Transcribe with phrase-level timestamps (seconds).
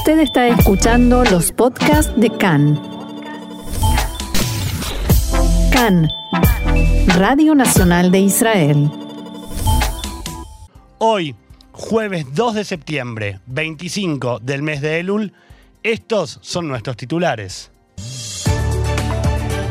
[0.00, 2.80] Usted está escuchando los podcasts de CAN.
[5.70, 6.08] CAN,
[7.18, 8.90] Radio Nacional de Israel.
[10.96, 11.36] Hoy,
[11.72, 15.34] jueves 2 de septiembre, 25 del mes de Elul,
[15.82, 17.70] estos son nuestros titulares.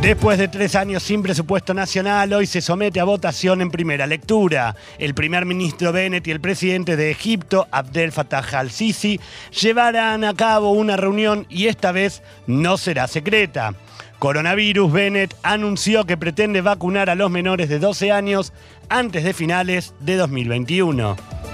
[0.02, 4.78] Después de tres años sin presupuesto nacional, hoy se somete a votación en primera lectura.
[4.98, 9.20] El primer ministro Bennett y el presidente de Egipto, Abdel Fattah al-Sisi,
[9.62, 13.74] llevarán a cabo una reunión y esta vez no será secreta.
[14.20, 18.54] Coronavirus, Bennett anunció que pretende vacunar a los menores de 12 años
[18.88, 21.49] antes de finales de 2021.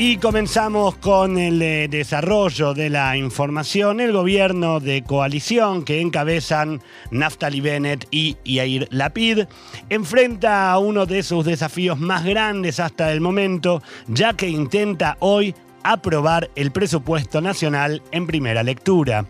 [0.00, 3.98] Y comenzamos con el eh, desarrollo de la información.
[3.98, 6.80] El gobierno de coalición que encabezan
[7.10, 9.46] Naftali Bennett y Yair Lapid
[9.88, 15.52] enfrenta a uno de sus desafíos más grandes hasta el momento, ya que intenta hoy
[15.82, 19.26] aprobar el presupuesto nacional en primera lectura.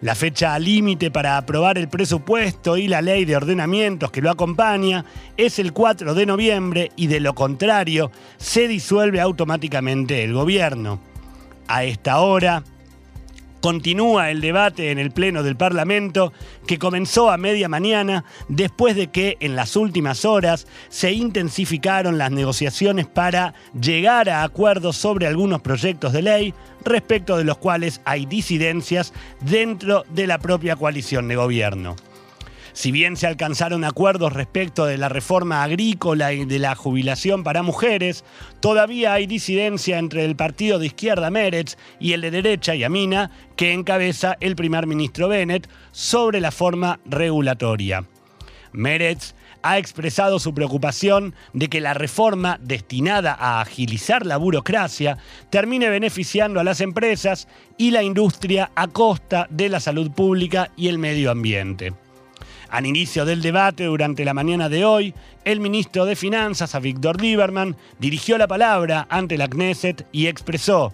[0.00, 5.04] La fecha límite para aprobar el presupuesto y la ley de ordenamientos que lo acompaña
[5.36, 11.00] es el 4 de noviembre y de lo contrario se disuelve automáticamente el gobierno.
[11.66, 12.62] A esta hora,
[13.60, 16.32] Continúa el debate en el Pleno del Parlamento
[16.66, 22.30] que comenzó a media mañana después de que en las últimas horas se intensificaron las
[22.30, 28.26] negociaciones para llegar a acuerdos sobre algunos proyectos de ley respecto de los cuales hay
[28.26, 31.96] disidencias dentro de la propia coalición de gobierno.
[32.78, 37.64] Si bien se alcanzaron acuerdos respecto de la reforma agrícola y de la jubilación para
[37.64, 38.24] mujeres,
[38.60, 43.72] todavía hay disidencia entre el partido de izquierda Meretz y el de derecha Yamina, que
[43.72, 48.04] encabeza el primer ministro Bennett, sobre la forma regulatoria.
[48.70, 49.34] Meretz
[49.64, 55.18] ha expresado su preocupación de que la reforma destinada a agilizar la burocracia
[55.50, 60.86] termine beneficiando a las empresas y la industria a costa de la salud pública y
[60.86, 61.92] el medio ambiente.
[62.70, 65.14] Al inicio del debate durante la mañana de hoy,
[65.44, 70.92] el ministro de Finanzas, a Víctor Lieberman, dirigió la palabra ante la Knesset y expresó,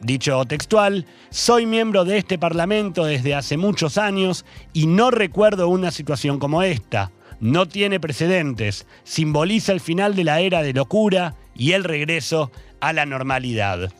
[0.00, 5.90] dicho textual, soy miembro de este Parlamento desde hace muchos años y no recuerdo una
[5.90, 7.10] situación como esta.
[7.40, 12.92] No tiene precedentes, simboliza el final de la era de locura y el regreso a
[12.92, 13.90] la normalidad.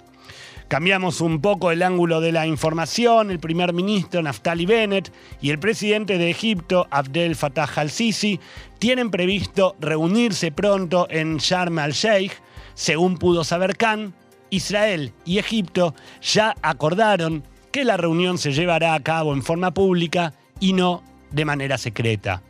[0.68, 3.30] Cambiamos un poco el ángulo de la información.
[3.30, 8.40] El primer ministro Naftali Bennett y el presidente de Egipto, Abdel Fattah al-Sisi,
[8.78, 12.32] tienen previsto reunirse pronto en Sharm el-Sheikh.
[12.74, 14.14] Según pudo saber Khan,
[14.50, 20.32] Israel y Egipto ya acordaron que la reunión se llevará a cabo en forma pública
[20.60, 22.42] y no de manera secreta.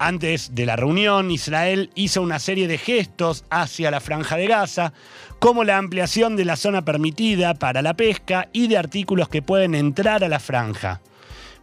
[0.00, 4.92] Antes de la reunión, Israel hizo una serie de gestos hacia la franja de Gaza,
[5.40, 9.74] como la ampliación de la zona permitida para la pesca y de artículos que pueden
[9.74, 11.00] entrar a la franja.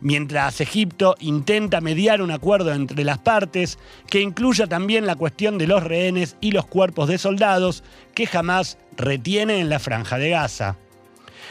[0.01, 3.79] Mientras Egipto intenta mediar un acuerdo entre las partes
[4.09, 8.77] que incluya también la cuestión de los rehenes y los cuerpos de soldados que jamás
[8.97, 10.75] retiene en la franja de Gaza.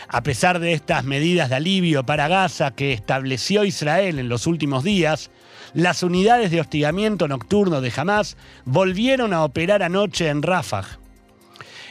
[0.09, 4.85] A pesar de estas medidas de alivio para Gaza que estableció Israel en los últimos
[4.85, 5.31] días,
[5.75, 10.85] las unidades de hostigamiento nocturno de Hamas volvieron a operar anoche en Rafah.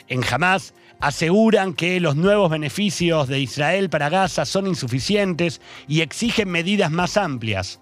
[0.07, 6.49] En Hamas aseguran que los nuevos beneficios de Israel para Gaza son insuficientes y exigen
[6.49, 7.81] medidas más amplias.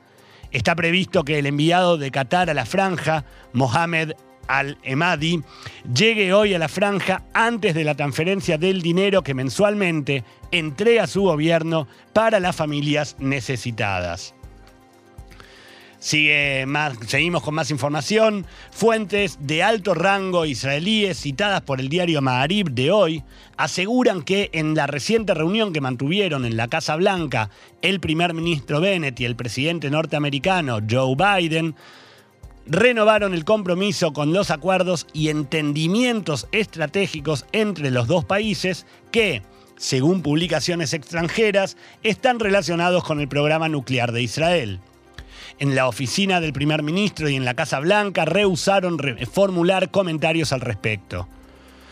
[0.52, 3.24] Está previsto que el enviado de Qatar a la franja,
[3.54, 4.14] Mohamed
[4.48, 5.44] al-Emadi,
[5.94, 11.22] llegue hoy a la franja antes de la transferencia del dinero que mensualmente entrega su
[11.22, 14.34] gobierno para las familias necesitadas.
[16.02, 18.48] Sigue más, seguimos con más información.
[18.72, 23.24] Fuentes de alto rango israelíes citadas por el diario Maharib de hoy
[23.56, 27.52] aseguran que en la reciente reunión que mantuvieron en la Casa Blanca
[27.84, 31.76] el primer ministro Bennett y el presidente norteamericano Joe Biden
[32.66, 39.44] renovaron el compromiso con los acuerdos y entendimientos estratégicos entre los dos países que,
[39.78, 44.80] según publicaciones extranjeras, están relacionados con el programa nuclear de Israel.
[45.62, 48.98] En la oficina del primer ministro y en la Casa Blanca rehusaron
[49.32, 51.28] formular comentarios al respecto.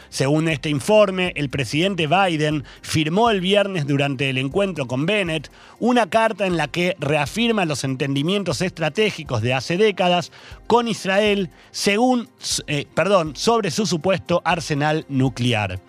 [0.10, 6.10] Según este informe, el presidente Biden firmó el viernes durante el encuentro con Bennett una
[6.10, 10.32] carta en la que reafirma los entendimientos estratégicos de hace décadas
[10.66, 12.28] con Israel según,
[12.66, 15.80] eh, perdón, sobre su supuesto arsenal nuclear.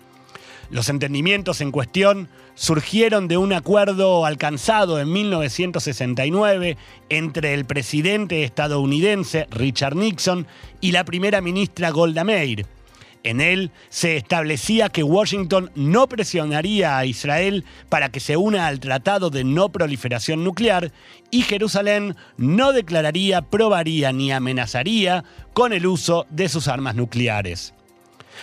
[0.71, 6.77] Los entendimientos en cuestión surgieron de un acuerdo alcanzado en 1969
[7.09, 10.47] entre el presidente estadounidense Richard Nixon
[10.79, 12.65] y la primera ministra Golda Meir.
[13.23, 18.79] En él se establecía que Washington no presionaría a Israel para que se una al
[18.79, 20.93] Tratado de No Proliferación Nuclear
[21.31, 27.73] y Jerusalén no declararía, probaría ni amenazaría con el uso de sus armas nucleares.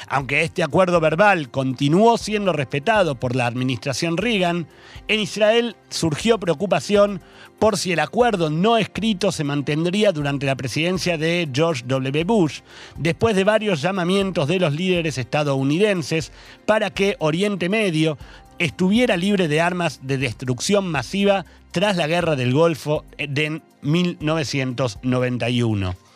[0.06, 4.69] Aunque este acuerdo verbal continuó siendo respetado por la administración Reagan,
[5.09, 7.21] en Israel surgió preocupación
[7.59, 12.25] por si el acuerdo no escrito se mantendría durante la presidencia de George W.
[12.25, 12.61] Bush,
[12.97, 16.33] después de varios llamamientos de los líderes estadounidenses
[16.67, 18.17] para que Oriente Medio
[18.59, 26.08] estuviera libre de armas de destrucción masiva tras la Guerra del Golfo de 1991.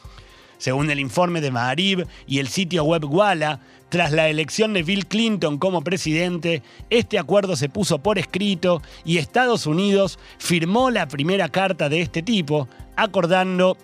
[0.62, 5.08] Según el informe de Maharib y el sitio web Walla, tras la elección de Bill
[5.08, 11.48] Clinton como presidente, este acuerdo se puso por escrito y Estados Unidos firmó la primera
[11.48, 13.76] carta de este tipo, acordando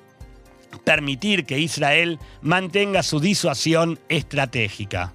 [0.84, 5.14] permitir que Israel mantenga su disuasión estratégica.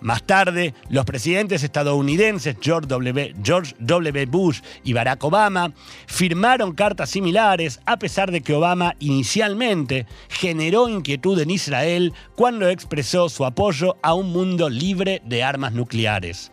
[0.00, 4.26] Más tarde, los presidentes estadounidenses George W.
[4.26, 5.72] Bush y Barack Obama
[6.06, 13.28] firmaron cartas similares a pesar de que Obama inicialmente generó inquietud en Israel cuando expresó
[13.28, 16.52] su apoyo a un mundo libre de armas nucleares.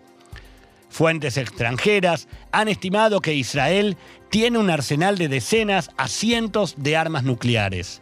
[0.90, 3.98] Fuentes extranjeras han estimado que Israel
[4.32, 8.02] tiene un arsenal de decenas a cientos de armas nucleares.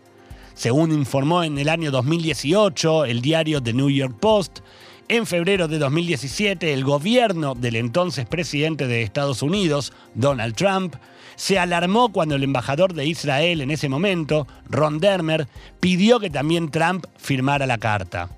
[0.53, 4.59] Según informó en el año 2018 el diario The New York Post,
[5.07, 10.95] en febrero de 2017, el gobierno del entonces presidente de Estados Unidos, Donald Trump,
[11.35, 15.47] se alarmó cuando el embajador de Israel en ese momento, Ron Dermer,
[15.79, 18.29] pidió que también Trump firmara la carta.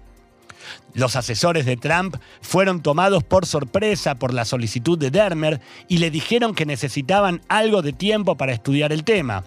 [0.94, 6.10] Los asesores de Trump fueron tomados por sorpresa por la solicitud de Dermer y le
[6.10, 9.44] dijeron que necesitaban algo de tiempo para estudiar el tema.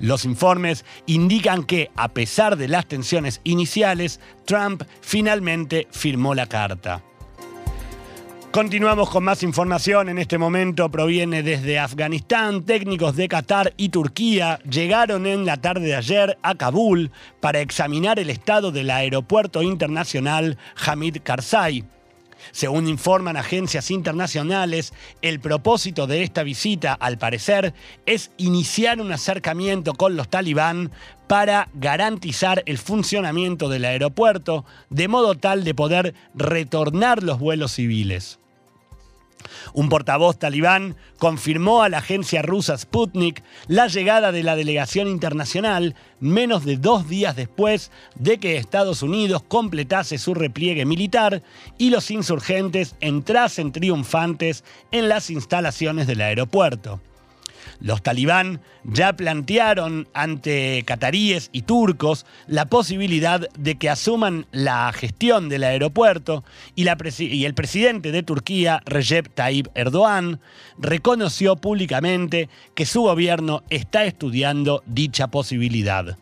[0.00, 7.02] Los informes indican que, a pesar de las tensiones iniciales, Trump finalmente firmó la carta.
[8.50, 10.08] Continuamos con más información.
[10.08, 12.64] En este momento proviene desde Afganistán.
[12.64, 17.10] Técnicos de Qatar y Turquía llegaron en la tarde de ayer a Kabul
[17.40, 20.56] para examinar el estado del aeropuerto internacional
[20.86, 21.84] Hamid Karzai.
[22.50, 24.92] Según informan agencias internacionales,
[25.22, 27.74] el propósito de esta visita, al parecer,
[28.06, 30.90] es iniciar un acercamiento con los talibán
[31.26, 38.38] para garantizar el funcionamiento del aeropuerto, de modo tal de poder retornar los vuelos civiles.
[39.72, 45.94] Un portavoz talibán confirmó a la agencia rusa Sputnik la llegada de la delegación internacional
[46.20, 51.42] menos de dos días después de que Estados Unidos completase su repliegue militar
[51.76, 57.00] y los insurgentes entrasen triunfantes en las instalaciones del aeropuerto.
[57.80, 65.48] Los talibán ya plantearon ante cataríes y turcos la posibilidad de que asuman la gestión
[65.48, 66.44] del aeropuerto
[66.74, 70.40] y, el presidente de Turquía, Recep Tayyip Erdogan,
[70.78, 76.16] reconoció públicamente que su gobierno está estudiando dicha posibilidad.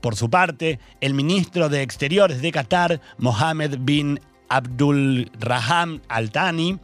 [0.00, 6.78] Por su parte, el ministro de Exteriores de Qatar, Mohammed bin Abdul Raham Al Thani,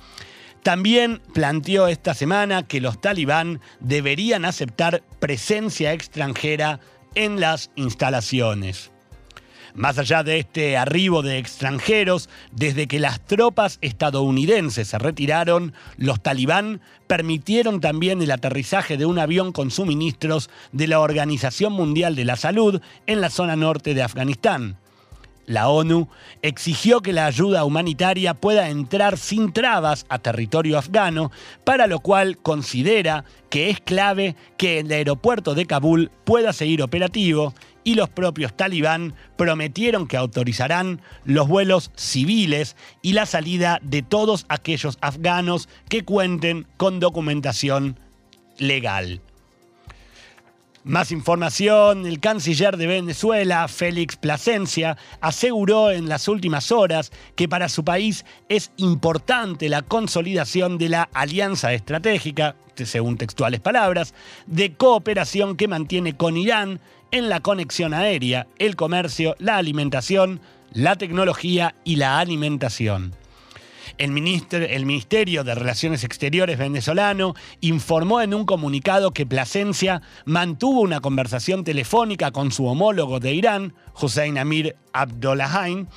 [0.69, 6.79] también planteó esta semana que los talibán deberían aceptar presencia extranjera
[7.15, 8.91] en las instalaciones.
[9.75, 16.23] Más allá de este arribo de extranjeros, desde que las tropas estadounidenses se retiraron, los
[16.23, 22.27] talibán permitieron también el aterrizaje de un avión con suministros de la Organización Mundial de
[22.27, 24.77] la Salud en la zona norte de Afganistán
[25.49, 26.09] la ONU
[26.43, 31.33] exigió que la ayuda humanitaria pueda entrar sin trabas a territorio afgano,
[31.65, 37.55] para lo cual considera que es clave que el aeropuerto de Kabul pueda seguir operativo
[37.83, 44.45] y los propios talibán prometieron que autorizarán los vuelos civiles y la salida de todos
[44.51, 47.99] aquellos afganos que cuenten con documentación
[48.59, 49.23] legal.
[50.89, 57.69] Más información, el canciller de Venezuela, Félix Plasencia, aseguró en las últimas horas que para
[57.69, 64.15] su país es importante la consolidación de la alianza estratégica, según textuales palabras,
[64.47, 66.81] de cooperación que mantiene con Irán
[67.11, 70.41] en la conexión aérea, el comercio, la alimentación,
[70.73, 73.15] la tecnología y la alimentación.
[73.99, 81.65] El, Ministerio de Relaciones Exteriores venezolano informó en un comunicado que Plasencia mantuvo una conversación
[81.65, 85.89] telefónica con su homólogo de Irán, Hussein Amir Abdollahain,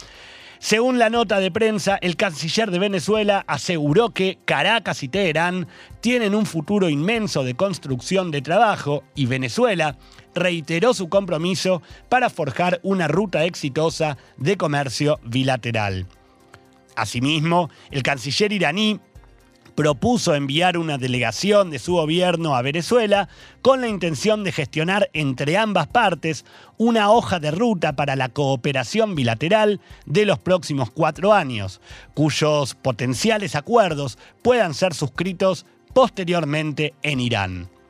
[0.57, 5.67] Según la nota de prensa, el canciller de Venezuela aseguró que Caracas y Teherán
[6.01, 9.97] tienen un futuro inmenso de construcción de trabajo y Venezuela
[10.33, 16.07] reiteró su compromiso para forjar una ruta exitosa de comercio bilateral.
[16.95, 18.99] Asimismo, el canciller iraní
[19.75, 23.29] propuso enviar una delegación de su gobierno a Venezuela
[23.61, 26.45] con la intención de gestionar entre ambas partes
[26.77, 31.81] una hoja de ruta para la cooperación bilateral de los próximos cuatro años,
[32.13, 37.80] cuyos potenciales acuerdos puedan ser suscritos posteriormente en Irán.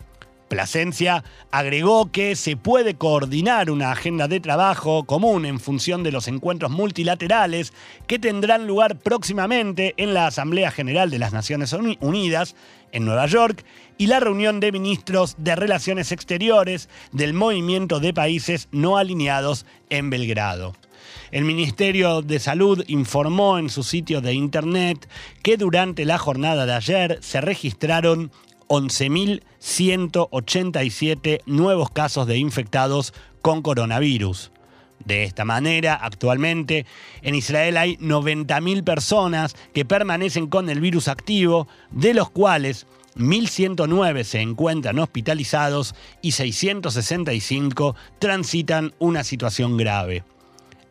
[0.52, 6.28] Plasencia agregó que se puede coordinar una agenda de trabajo común en función de los
[6.28, 7.72] encuentros multilaterales
[8.06, 12.58] que tendrán lugar próximamente en la Asamblea General de las Naciones Unidas
[12.92, 13.64] en Nueva York
[13.98, 20.10] y la reunión de ministros de Relaciones Exteriores del Movimiento de Países No Alineados en
[20.10, 20.74] Belgrado.
[21.32, 25.08] El Ministerio de Salud informó en su sitio de internet
[25.44, 28.34] que durante la jornada de ayer se registraron
[28.72, 34.50] 11.187 nuevos casos de infectados con coronavirus.
[35.04, 36.86] De esta manera, actualmente
[37.22, 42.88] en Israel hay 90.000 personas que permanecen con el virus activo, de los cuales
[43.18, 50.24] 1.109 se encuentran hospitalizados y 665 transitan una situación grave.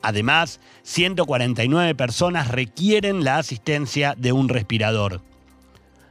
[0.03, 5.23] Además, 149 personas requieren la asistencia de un respirador.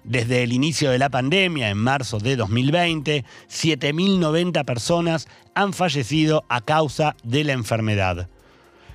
[0.03, 6.61] Desde el inicio de la pandemia, en marzo de 2020, 7.090 personas han fallecido a
[6.61, 8.27] causa de la enfermedad.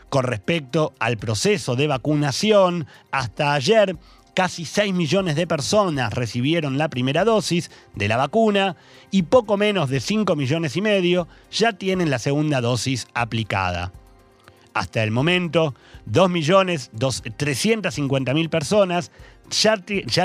[0.08, 3.96] Con respecto al proceso de vacunación, hasta ayer
[4.34, 8.74] casi 6 millones de personas recibieron la primera dosis de la vacuna
[9.10, 13.92] y poco menos de 5 millones y medio ya tienen la segunda dosis aplicada.
[14.74, 15.74] Hasta el momento,
[16.10, 19.12] 2.350.000 personas
[19.50, 19.76] ya,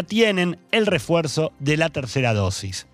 [0.04, 2.86] tienen el refuerzo de la tercera dosis.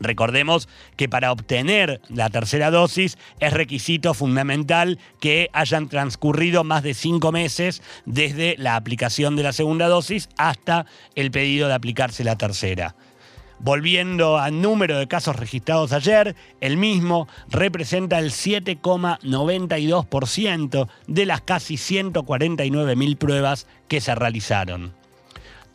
[0.00, 6.94] Recordemos que para obtener la tercera dosis es requisito fundamental que hayan transcurrido más de
[6.94, 12.36] cinco meses desde la aplicación de la segunda dosis hasta el pedido de aplicarse la
[12.36, 12.96] tercera.
[13.60, 21.76] Volviendo al número de casos registrados ayer, el mismo representa el 7,92% de las casi
[21.76, 25.00] 149.000 pruebas que se realizaron.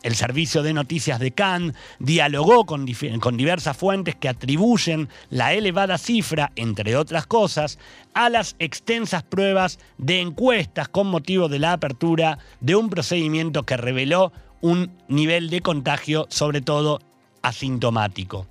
[0.04, 6.52] El servicio de noticias de Cannes dialogó con, diversas fuentes que atribuyen la elevada cifra,
[6.56, 7.80] entre otras cosas,
[8.14, 13.78] a las extensas pruebas de encuestas con motivo de la apertura de un procedimiento que
[13.78, 17.00] reveló un nivel de contagio, sobre todo
[17.42, 18.48] asintomático.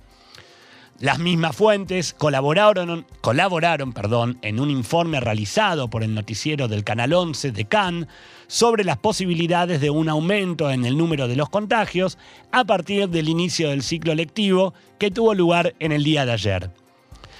[0.99, 7.13] Las mismas fuentes colaboraron, colaboraron perdón, en un informe realizado por el noticiero del Canal
[7.13, 8.07] 11 de Cannes
[8.47, 12.17] sobre las posibilidades de un aumento en el número de los contagios
[12.51, 16.71] a partir del inicio del ciclo lectivo que tuvo lugar en el día de ayer.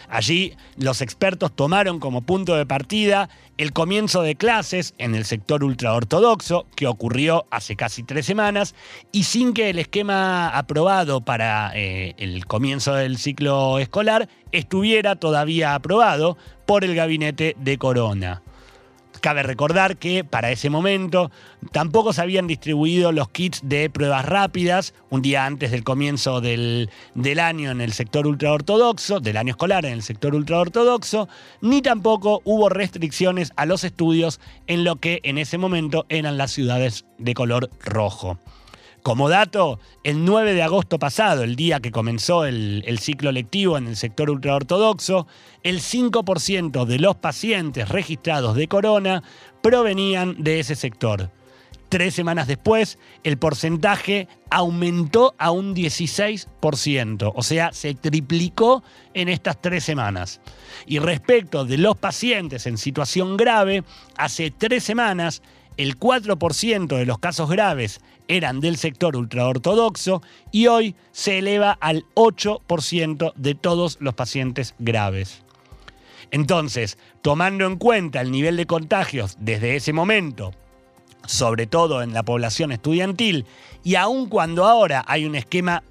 [0.09, 5.63] Allí los expertos tomaron como punto de partida el comienzo de clases en el sector
[5.63, 8.73] ultraortodoxo, que ocurrió hace casi tres semanas,
[9.11, 15.75] y sin que el esquema aprobado para eh, el comienzo del ciclo escolar estuviera todavía
[15.75, 18.43] aprobado por el gabinete de Corona.
[19.21, 21.31] Cabe recordar que para ese momento
[21.71, 26.89] tampoco se habían distribuido los kits de pruebas rápidas un día antes del comienzo del,
[27.15, 31.27] del año en el sector ultraortodoxo, del año escolar en el sector ultraortodoxo,
[31.61, 36.51] ni tampoco hubo restricciones a los estudios en lo que en ese momento eran las
[36.51, 38.37] ciudades de color rojo.
[39.07, 43.87] Como dato, el 9 de agosto pasado, el día que comenzó el, ciclo lectivo en
[43.87, 45.27] el sector ultraortodoxo,
[45.63, 49.23] el 5% de los pacientes registrados de corona
[49.63, 51.31] provenían de ese sector.
[51.87, 58.83] Tres semanas después, el porcentaje aumentó a un 16%, o sea, se triplicó
[59.13, 60.41] en estas tres semanas.
[60.85, 63.85] Y respecto de los pacientes en situación grave,
[64.17, 65.41] hace tres semanas
[65.77, 72.05] el 4% de los casos graves eran del sector ultraortodoxo y hoy se eleva al
[72.15, 75.43] 8% de todos los pacientes graves.
[76.31, 80.51] Entonces, tomando en cuenta el nivel de contagios desde ese momento,
[81.25, 83.45] sobre todo en la población estudiantil,
[83.83, 85.83] y aun cuando ahora hay un esquema,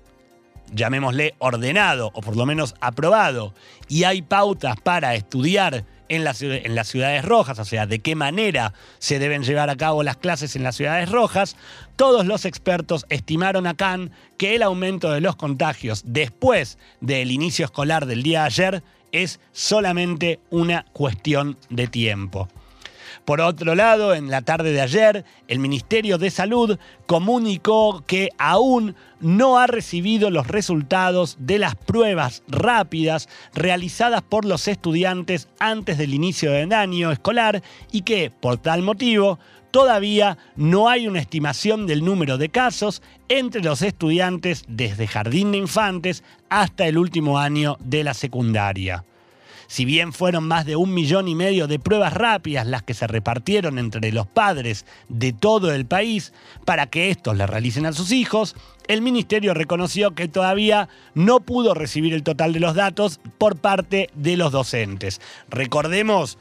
[0.73, 3.55] llamémosle ordenado o por lo menos aprobado,
[3.89, 6.39] y hay pautas para estudiar en, las
[6.89, 10.63] ciudades rojas, o sea, de qué manera se deben llevar a cabo las clases en
[10.63, 11.57] las ciudades rojas,
[11.97, 13.87] todos los expertos estimaron acá
[14.37, 18.83] que el aumento de los contagios después del inicio escolar del día de ayer
[19.13, 22.49] es solamente una cuestión de tiempo.
[23.25, 28.95] Por otro lado, en la tarde de ayer, el Ministerio de Salud comunicó que aún
[29.21, 36.15] no ha recibido los resultados de las pruebas rápidas realizadas por los estudiantes antes del
[36.15, 39.39] inicio del año escolar y que, por tal motivo,
[39.71, 45.59] todavía no hay una estimación del número de casos entre los estudiantes desde jardín de
[45.59, 49.05] infantes hasta el último año de la secundaria.
[49.67, 53.07] Si bien fueron más de un millón y medio de pruebas rápidas las que se
[53.07, 56.33] repartieron entre los padres de todo el país
[56.65, 58.55] para que estos le realicen a sus hijos,
[58.89, 64.11] el ministerio reconoció que todavía no pudo recibir el total de los datos por parte
[64.15, 65.21] de los docentes.
[65.51, 66.39] Recordemos,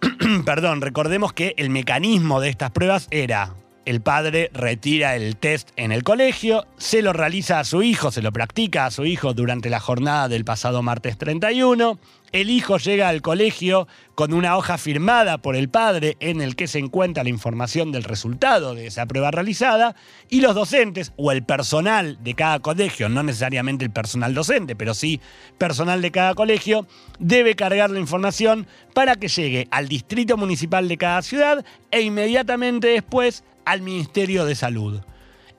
[0.44, 3.54] perdón, recordemos que el mecanismo de estas pruebas era
[3.88, 8.20] el padre retira el test en el colegio, se lo realiza a su hijo, se
[8.20, 11.98] lo practica a su hijo durante la jornada del pasado martes 31.
[12.30, 16.66] El hijo llega al colegio con una hoja firmada por el padre en el que
[16.66, 19.96] se encuentra la información del resultado de esa prueba realizada
[20.28, 24.92] y los docentes o el personal de cada colegio, no necesariamente el personal docente, pero
[24.92, 25.20] sí
[25.56, 26.86] personal de cada colegio,
[27.18, 32.88] debe cargar la información para que llegue al distrito municipal de cada ciudad e inmediatamente
[32.88, 35.00] después al Ministerio de Salud.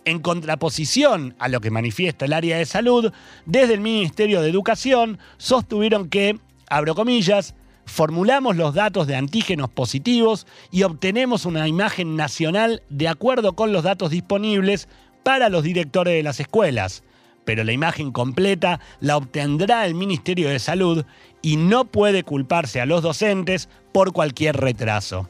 [0.06, 3.12] En contraposición a lo que manifiesta el área de salud,
[3.46, 10.48] desde el Ministerio de Educación sostuvieron que, abro comillas, formulamos los datos de antígenos positivos
[10.72, 14.88] y obtenemos una imagen nacional de acuerdo con los datos disponibles
[15.24, 17.04] para los directores de las escuelas.
[17.46, 21.06] Pero la imagen completa la obtendrá el Ministerio de Salud
[21.42, 25.30] y no puede culparse a los docentes por cualquier retraso.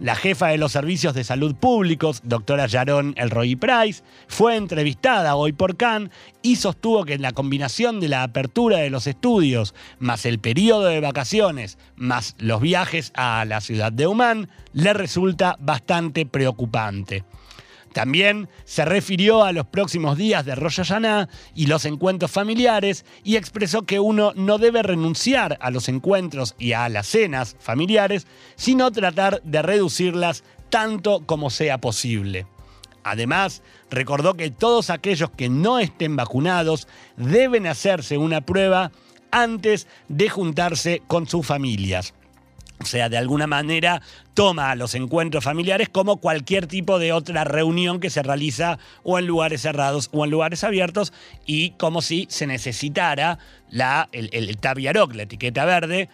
[0.00, 5.52] La jefa de los servicios de salud públicos, doctora Sharon Elroy Price, fue entrevistada hoy
[5.52, 6.10] por Cannes
[6.42, 11.00] y sostuvo que la combinación de la apertura de los estudios, más el periodo de
[11.00, 17.24] vacaciones, más los viajes a la ciudad de Humán, le resulta bastante preocupante.
[17.94, 23.36] También se refirió a los próximos días de Rosh Hashanah y los encuentros familiares y
[23.36, 28.26] expresó que uno no debe renunciar a los encuentros y a las cenas familiares,
[28.56, 32.48] sino tratar de reducirlas tanto como sea posible.
[33.04, 38.90] Además, recordó que todos aquellos que no estén vacunados deben hacerse una prueba
[39.30, 42.12] antes de juntarse con sus familias.
[42.80, 44.02] O sea, de alguna manera
[44.34, 49.26] toma los encuentros familiares como cualquier tipo de otra reunión que se realiza o en
[49.26, 51.12] lugares cerrados o en lugares abiertos
[51.46, 53.38] y como si se necesitara
[53.70, 54.58] la, el, el
[55.14, 56.08] la etiqueta verde,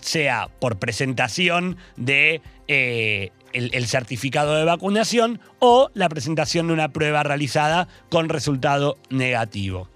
[0.00, 7.22] sea por presentación de eh, el, certificado de vacunación o la presentación de una prueba
[7.22, 9.88] realizada con resultado negativo.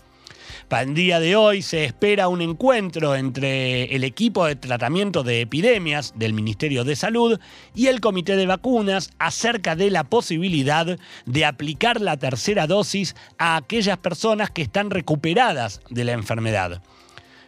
[0.71, 5.41] Para el día de hoy se espera un encuentro entre el equipo de tratamiento de
[5.41, 7.41] epidemias del Ministerio de Salud
[7.75, 13.57] y el Comité de Vacunas acerca de la posibilidad de aplicar la tercera dosis a
[13.57, 16.81] aquellas personas que están recuperadas de la enfermedad.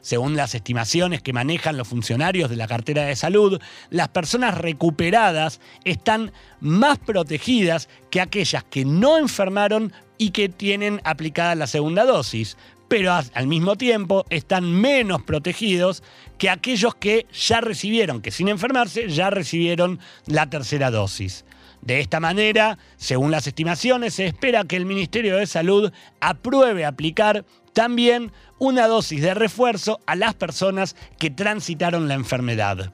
[0.01, 5.61] Según las estimaciones que manejan los funcionarios de la cartera de salud, las personas recuperadas
[5.85, 12.57] están más protegidas que aquellas que no enfermaron y que tienen aplicada la segunda dosis
[12.93, 16.03] pero al mismo tiempo están menos protegidos
[16.37, 21.47] que aquellos que ya recibieron, que sin enfermarse, ya recibieron la tercera dosis.
[21.81, 27.47] De esta manera, según las estimaciones, se espera que el Ministerio de Salud apruebe aplicar
[27.73, 32.93] también una dosis de refuerzo a las personas que transitaron la enfermedad.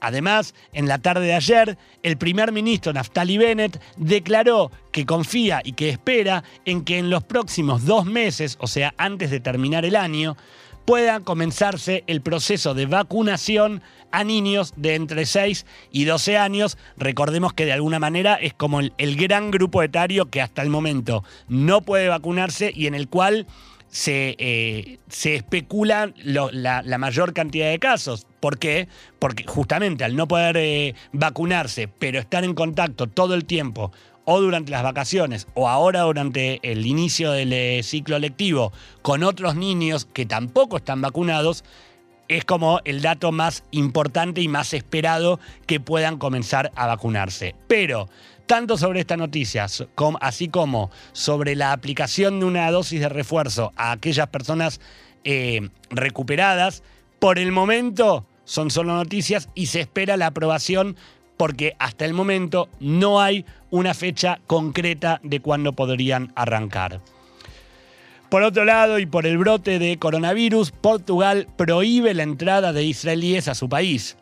[0.00, 5.72] Además, en la tarde de ayer, el primer ministro Naftali Bennett declaró que confía y
[5.72, 9.96] que espera en que en los próximos dos meses, o sea, antes de terminar el
[9.96, 10.36] año,
[10.88, 16.78] pueda comenzarse el proceso de vacunación a niños de entre 6 y 12 años.
[16.96, 21.24] Recordemos que de alguna manera es como el, gran grupo etario que hasta el momento
[21.46, 23.46] no puede vacunarse y en el cual
[23.90, 28.26] se, eh, se especula la, mayor cantidad de casos.
[28.40, 28.88] ¿Por qué?
[29.18, 33.92] Porque justamente al no poder eh, vacunarse, pero estar en contacto todo el tiempo,
[34.24, 39.56] o durante las vacaciones, o ahora durante el inicio del eh, ciclo lectivo, con otros
[39.56, 41.64] niños que tampoco están vacunados,
[42.28, 47.54] es como el dato más importante y más esperado que puedan comenzar a vacunarse.
[47.68, 48.10] Pero
[48.48, 49.66] tanto sobre esta noticia,
[50.20, 54.80] así como sobre la aplicación de una dosis de refuerzo a aquellas personas
[55.22, 56.82] eh, recuperadas,
[57.20, 60.96] por el momento son solo noticias y se espera la aprobación
[61.36, 67.00] porque hasta el momento no hay una fecha concreta de cuándo podrían arrancar.
[68.30, 73.48] Por otro lado, y por el brote de coronavirus, Portugal prohíbe la entrada de israelíes
[73.48, 74.16] a su país.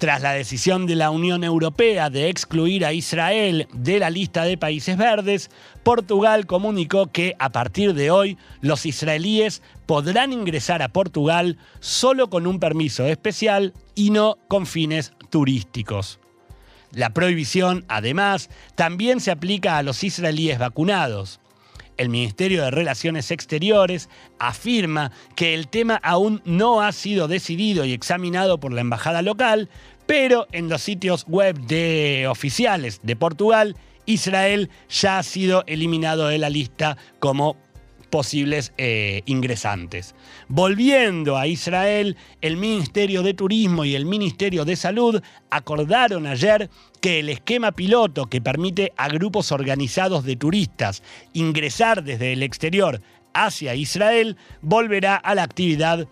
[0.00, 4.56] Tras la decisión de la Unión Europea de excluir a Israel de la lista de
[4.56, 5.50] países verdes,
[5.82, 12.46] Portugal comunicó que a partir de hoy los israelíes podrán ingresar a Portugal solo con
[12.46, 16.18] un permiso especial y no con fines turísticos.
[16.92, 21.40] La prohibición, además, también se aplica a los israelíes vacunados.
[22.00, 24.08] El Ministerio de Relaciones Exteriores
[24.38, 29.68] afirma que el tema aún no ha sido decidido y examinado por la embajada local,
[30.06, 36.38] pero en los sitios web de oficiales de Portugal, Israel ya ha sido eliminado de
[36.38, 37.58] la lista como
[38.10, 40.14] posibles eh, ingresantes.
[40.48, 46.68] Volviendo a Israel, el Ministerio de Turismo y el Ministerio de Salud acordaron ayer
[47.00, 53.00] que el esquema piloto que permite a grupos organizados de turistas ingresar desde el exterior
[53.32, 56.08] hacia Israel volverá a la actividad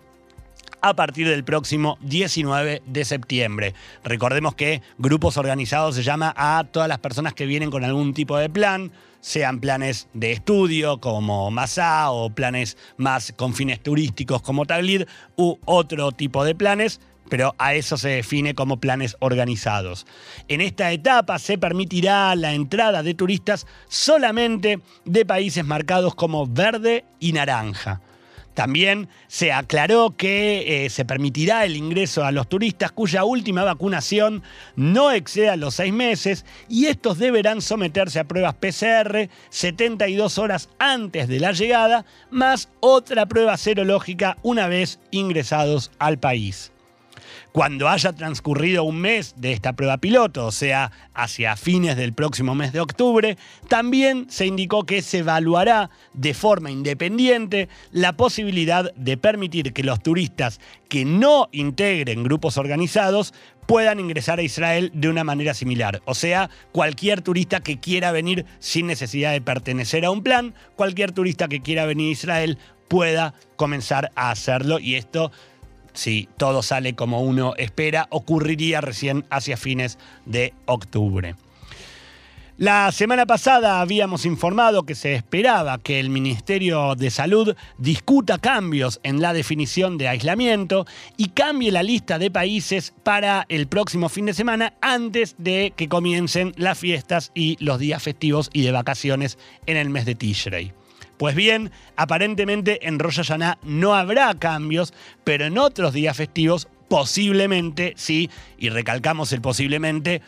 [0.80, 3.74] a partir del próximo 19 de septiembre.
[4.04, 8.36] Recordemos que grupos organizados se llama a todas las personas que vienen con algún tipo
[8.36, 14.66] de plan, sean planes de estudio como Masá o planes más con fines turísticos como
[14.66, 15.04] Taglid
[15.36, 20.06] u otro tipo de planes, pero a eso se define como planes organizados.
[20.48, 27.04] En esta etapa se permitirá la entrada de turistas solamente de países marcados como verde
[27.20, 28.00] y naranja.
[28.58, 34.42] También se aclaró que eh, se permitirá el ingreso a los turistas cuya última vacunación
[34.74, 41.28] no exceda los seis meses y estos deberán someterse a pruebas PCR 72 horas antes
[41.28, 46.72] de la llegada, más otra prueba serológica una vez ingresados al país.
[47.58, 52.54] Cuando haya transcurrido un mes de esta prueba piloto, o sea, hacia fines del próximo
[52.54, 59.16] mes de octubre, también se indicó que se evaluará de forma independiente la posibilidad de
[59.16, 63.34] permitir que los turistas que no integren grupos organizados
[63.66, 66.00] puedan ingresar a Israel de una manera similar.
[66.04, 71.10] O sea, cualquier turista que quiera venir sin necesidad de pertenecer a un plan, cualquier
[71.10, 75.32] turista que quiera venir a Israel pueda comenzar a hacerlo y esto
[75.92, 81.34] si todo sale como uno espera, ocurriría recién hacia fines de octubre.
[82.58, 88.98] La semana pasada habíamos informado que se esperaba que el Ministerio de Salud discuta cambios
[89.04, 90.84] en la definición de aislamiento
[91.16, 95.88] y cambie la lista de países para el próximo fin de semana antes de que
[95.88, 100.77] comiencen las fiestas y los días festivos y de vacaciones en el mes de Tishrei.
[101.18, 107.92] Pues bien, aparentemente en Rosh Hashanah no habrá cambios, pero en otros días festivos posiblemente
[107.96, 110.22] sí, y recalcamos el posiblemente,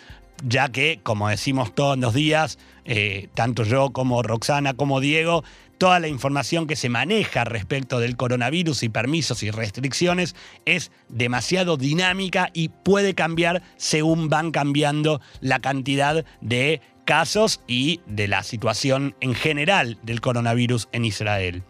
[0.44, 5.44] ya que, como decimos todos los días, eh, tanto yo como Roxana como Diego,
[5.79, 11.79] toda la información que se maneja respecto del coronavirus y permisos y restricciones es demasiado
[11.79, 19.16] dinámica y puede cambiar según van cambiando la cantidad de casos y de la situación
[19.20, 21.64] en general del coronavirus en Israel.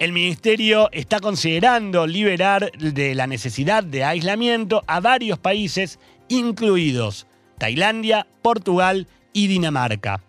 [0.00, 8.26] El ministerio está considerando liberar de la necesidad de aislamiento a varios países, incluidos Tailandia,
[8.42, 10.22] Portugal y Dinamarca.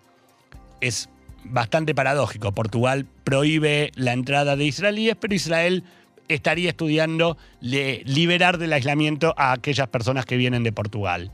[0.80, 1.10] Es
[1.44, 2.52] bastante paradójico.
[2.52, 5.84] Portugal prohíbe la entrada de israelíes, pero Israel
[6.28, 11.32] estaría estudiando liberar del aislamiento a aquellas personas que vienen de Portugal.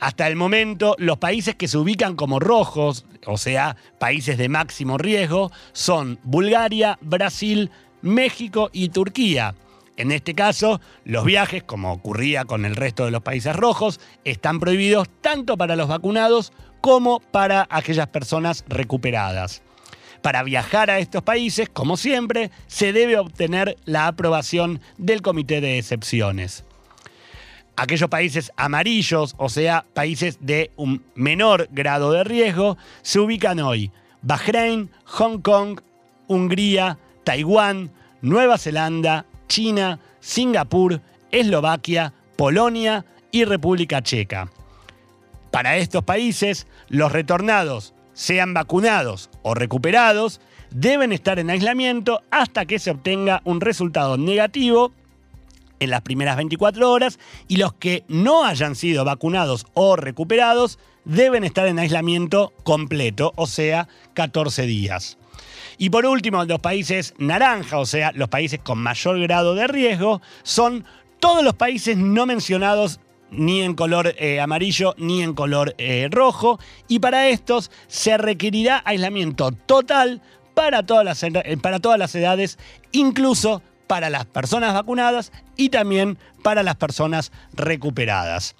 [0.00, 4.98] Hasta el momento, los países que se ubican como rojos, o sea, países de máximo
[4.98, 7.70] riesgo, son Bulgaria, Brasil,
[8.02, 9.54] México y Turquía.
[9.96, 14.58] En este caso, los viajes, como ocurría con el resto de los países rojos, están
[14.58, 19.62] prohibidos tanto para los vacunados como para aquellas personas recuperadas.
[20.20, 25.78] Para viajar a estos países, como siempre, se debe obtener la aprobación del Comité de
[25.78, 26.64] Excepciones
[27.76, 33.90] aquellos países amarillos, o sea, países de un menor grado de riesgo, se ubican hoy
[34.22, 35.80] Bahrein, Hong Kong,
[36.28, 37.90] Hungría, Taiwán,
[38.22, 44.50] Nueva Zelanda, China, Singapur, Eslovaquia, Polonia y República Checa.
[45.50, 52.78] Para estos países, los retornados, sean vacunados o recuperados, deben estar en aislamiento hasta que
[52.78, 54.92] se obtenga un resultado negativo
[55.84, 57.18] en las primeras 24 horas
[57.48, 63.46] y los que no hayan sido vacunados o recuperados deben estar en aislamiento completo, o
[63.46, 65.18] sea, 14 días.
[65.78, 70.22] Y por último, los países naranja, o sea, los países con mayor grado de riesgo,
[70.42, 70.84] son
[71.20, 76.58] todos los países no mencionados ni en color eh, amarillo ni en color eh, rojo.
[76.88, 80.22] Y para estos se requerirá aislamiento total
[80.54, 81.24] para todas las,
[81.60, 82.58] para todas las edades,
[82.92, 83.62] incluso
[83.94, 88.56] para las personas vacunadas y también para las personas recuperadas.